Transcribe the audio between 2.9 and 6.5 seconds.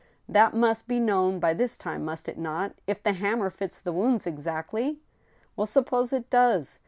the ham mer fits the wounds exactly —?""Well, suppose it